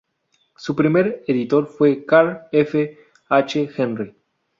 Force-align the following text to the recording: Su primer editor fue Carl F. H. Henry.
Su 0.57 0.75
primer 0.75 1.23
editor 1.27 1.67
fue 1.67 2.05
Carl 2.07 2.47
F. 2.51 2.97
H. 3.29 3.69
Henry. 3.77 4.15